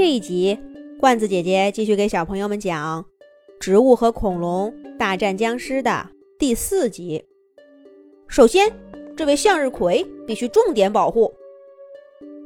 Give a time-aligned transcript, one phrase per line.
[0.00, 0.58] 这一集，
[0.98, 3.02] 罐子姐姐继续给小朋友们讲
[3.60, 7.22] 《植物和恐龙大战僵尸》的第四集。
[8.26, 8.72] 首先，
[9.14, 11.30] 这位向日葵必须重点保护。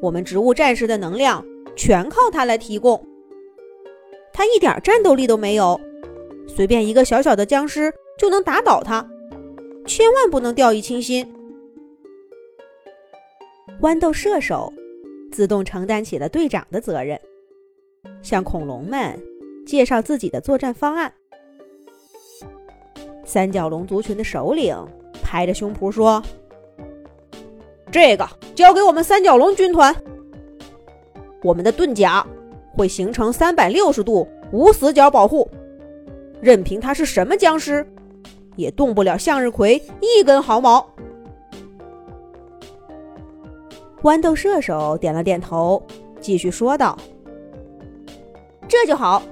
[0.03, 1.47] 我们植物战士的能量
[1.77, 3.01] 全靠它来提供。
[4.33, 5.81] 它一点战斗力都没有，
[6.49, 9.09] 随便一个小小的僵尸就能打倒它，
[9.87, 11.33] 千万不能掉以轻心。
[13.81, 14.73] 豌豆射手
[15.31, 17.17] 自动承担起了队长的责任。
[18.25, 19.17] 向恐龙们
[19.65, 21.13] 介绍自己的作战方案。
[23.25, 24.77] 三角龙族群的首领
[25.23, 26.21] 拍着胸脯说
[27.93, 29.95] ：“这个交给我们三角龙军团。
[31.43, 32.27] 我们的盾甲
[32.75, 35.49] 会形成三百六十度无死角保护，
[36.41, 37.87] 任凭他是什么僵尸，
[38.57, 40.85] 也动不了向日葵一根毫毛。”
[44.03, 45.83] 豌豆射手点了点头，
[46.21, 46.99] 继续说道。
[48.75, 49.23] 这就好。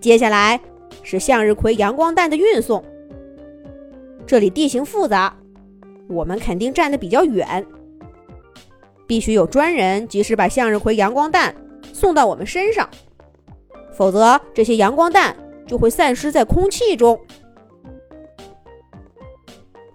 [0.00, 0.60] 接下来
[1.02, 2.82] 是向日葵阳光弹的运送。
[4.24, 5.36] 这里地形复杂，
[6.08, 7.66] 我们肯定站得比较远，
[9.04, 11.52] 必须有专人及时把向日葵阳光弹
[11.92, 12.88] 送到我们身上，
[13.92, 17.18] 否则这些阳光弹就会散失在空气中。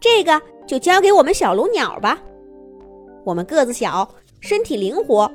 [0.01, 2.21] 这个就交给我们小龙鸟吧，
[3.23, 5.31] 我们个子小，身体灵活，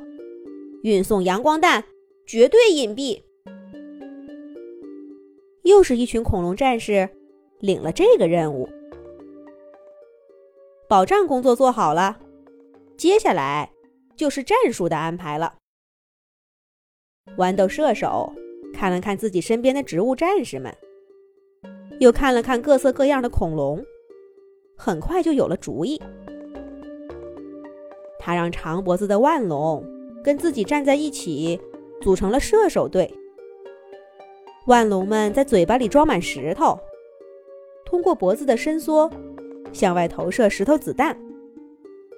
[0.82, 1.82] 运送阳光弹。
[2.30, 3.20] 绝对隐蔽。
[5.64, 7.10] 又是一群恐龙战士
[7.58, 8.68] 领了这个任务，
[10.88, 12.20] 保障工作做好了，
[12.96, 13.72] 接下来
[14.14, 15.54] 就是战术的安排了。
[17.36, 18.32] 豌豆射手
[18.72, 20.72] 看了看自己身边的植物战士们，
[21.98, 23.84] 又看了看各色各样的恐龙，
[24.76, 26.00] 很快就有了主意。
[28.20, 29.84] 他让长脖子的腕龙
[30.22, 31.60] 跟自己站在一起。
[32.00, 33.12] 组成了射手队，
[34.66, 36.78] 万龙们在嘴巴里装满石头，
[37.84, 39.10] 通过脖子的伸缩
[39.72, 41.16] 向外投射石头子弹，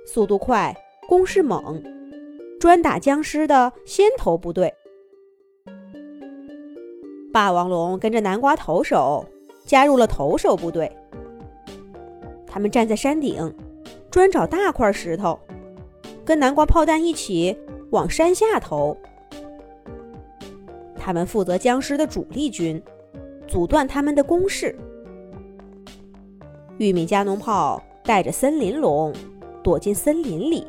[0.07, 0.75] 速度快，
[1.09, 1.83] 攻势猛，
[2.61, 4.73] 专打僵尸的先头部队。
[7.33, 9.27] 霸王龙跟着南瓜投手
[9.65, 10.91] 加入了投手部队，
[12.47, 13.53] 他们站在山顶，
[14.11, 15.41] 专找大块石头，
[16.25, 17.57] 跟南瓜炮弹一起
[17.91, 18.97] 往山下投。
[21.05, 22.81] 他们负责僵尸的主力军，
[23.49, 24.79] 阻断他们的攻势。
[26.79, 29.13] 玉米加农炮带着森林龙
[29.65, 30.65] 躲进森林里，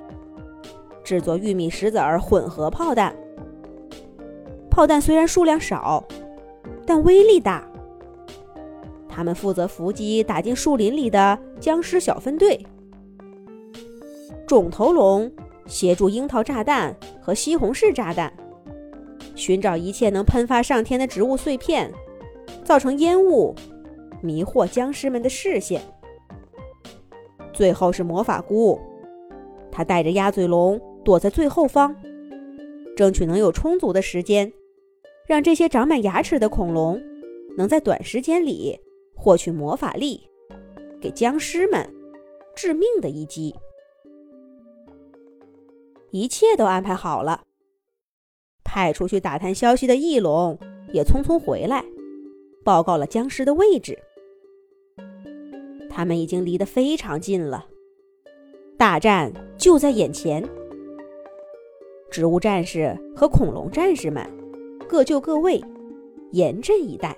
[1.03, 3.15] 制作玉米石子儿混合炮弹。
[4.71, 6.03] 炮弹虽然数量少，
[6.83, 7.63] 但威力大。
[9.07, 12.59] 他们负责伏击打进树林里的僵尸小分队。
[14.47, 15.31] 肿头龙
[15.67, 18.33] 协助樱桃炸弹和西红柿炸弹。
[19.35, 21.91] 寻找一切能喷发上天的植物碎片，
[22.63, 23.53] 造成烟雾，
[24.21, 25.81] 迷惑僵尸们的视线。
[27.51, 28.79] 最后是魔法菇，
[29.71, 31.95] 他带着鸭嘴龙躲在最后方，
[32.95, 34.51] 争取能有充足的时间，
[35.27, 37.01] 让这些长满牙齿的恐龙
[37.57, 38.79] 能在短时间里
[39.15, 40.27] 获取魔法力，
[40.99, 41.87] 给僵尸们
[42.55, 43.53] 致命的一击。
[46.11, 47.41] 一切都安排好了。
[48.73, 50.57] 派出去打探消息的翼龙
[50.91, 51.85] 也匆匆回来，
[52.63, 53.99] 报告了僵尸的位置。
[55.91, 57.67] 他们已经离得非常近了，
[58.75, 60.43] 大战就在眼前。
[62.09, 64.27] 植物战士和恐龙战士们
[64.89, 65.63] 各就各位，
[66.31, 67.15] 严阵以待。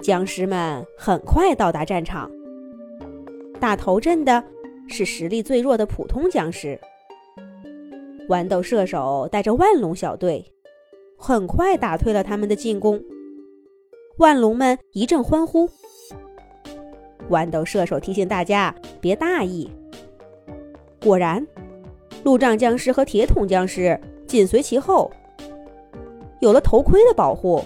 [0.00, 2.30] 僵尸们很快到达战场，
[3.60, 4.42] 打头阵的
[4.88, 6.80] 是实力最弱的普通僵尸。
[8.28, 10.44] 豌豆射手带着万龙小队，
[11.16, 13.02] 很快打退了他们的进攻。
[14.18, 15.66] 万龙们一阵欢呼。
[17.30, 19.70] 豌豆射手提醒大家别大意。
[21.02, 21.46] 果然，
[22.22, 25.10] 路障僵尸和铁桶僵尸紧随其后。
[26.40, 27.64] 有了头盔的保护，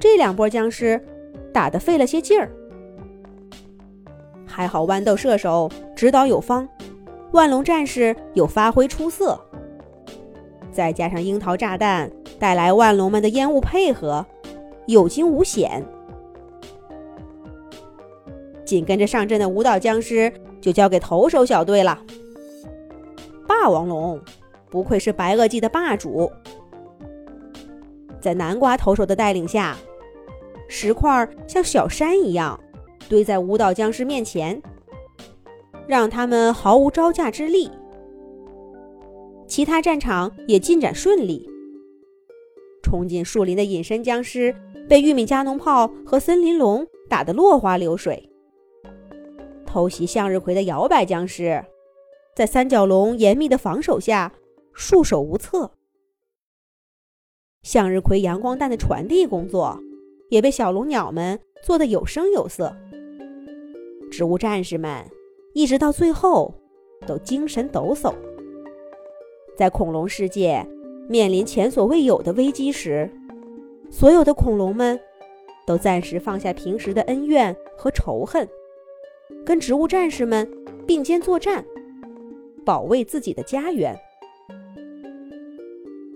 [0.00, 1.00] 这两波僵尸
[1.52, 2.50] 打得费了些劲儿。
[4.44, 6.68] 还好豌豆射手指导有方，
[7.32, 9.40] 万龙战士有发挥出色。
[10.76, 14.26] 再加上樱桃炸弹带来万龙们的烟雾配合，
[14.86, 15.82] 有惊无险。
[18.62, 20.30] 紧跟着上阵的舞蹈僵尸
[20.60, 21.98] 就交给投手小队了。
[23.48, 24.20] 霸王龙
[24.68, 26.30] 不愧是白垩纪的霸主，
[28.20, 29.74] 在南瓜投手的带领下，
[30.68, 32.60] 石块像小山一样
[33.08, 34.60] 堆在舞蹈僵尸面前，
[35.86, 37.70] 让他们毫无招架之力。
[39.46, 41.48] 其他战场也进展顺利。
[42.82, 44.54] 冲进树林的隐身僵尸
[44.88, 48.30] 被玉米加农炮和森林龙打得落花流水。
[49.64, 51.64] 偷袭向日葵的摇摆僵尸，
[52.34, 54.32] 在三角龙严密的防守下
[54.72, 55.72] 束手无策。
[57.62, 59.78] 向日葵阳光弹的传递工作
[60.30, 62.74] 也被小龙鸟们做得有声有色。
[64.10, 65.04] 植物战士们
[65.52, 66.54] 一直到最后
[67.06, 68.14] 都精神抖擞。
[69.56, 70.64] 在恐龙世界
[71.08, 73.10] 面临前所未有的危机时，
[73.90, 75.00] 所有的恐龙们
[75.66, 78.46] 都暂时放下平时的恩怨和仇恨，
[79.44, 80.46] 跟植物战士们
[80.86, 81.64] 并肩作战，
[82.66, 83.98] 保卫自己的家园。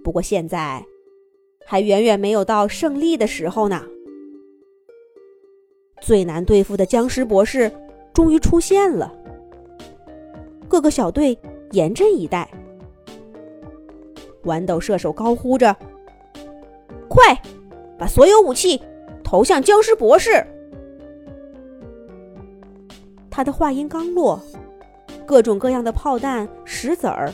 [0.04, 0.84] 不过现在
[1.64, 3.82] 还远远没有到胜利的时候呢。
[6.02, 7.70] 最难对付的僵尸博士
[8.12, 9.14] 终于出现了，
[10.68, 11.38] 各个小队
[11.72, 12.50] 严阵以待。
[14.44, 15.76] 豌豆射手高呼着
[17.08, 17.38] ：“快，
[17.98, 18.80] 把所有武器
[19.22, 20.44] 投向僵尸博士！”
[23.30, 24.40] 他的话音刚落，
[25.24, 27.32] 各种各样的炮弹、石子儿，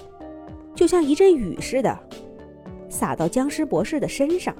[0.74, 1.98] 就像一阵雨似的，
[2.88, 4.54] 洒到僵尸博士的身上。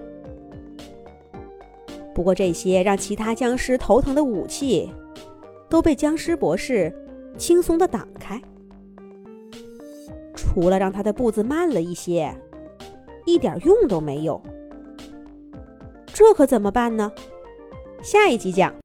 [2.14, 4.90] 不过，这些让其他僵尸头疼的武器，
[5.69, 6.93] 都被僵尸博士
[7.37, 8.40] 轻松的挡开。
[10.56, 12.35] 除了让他的步子慢了一些，
[13.26, 14.41] 一点用都没有。
[16.06, 17.12] 这可怎么办呢？
[18.03, 18.73] 下一集讲。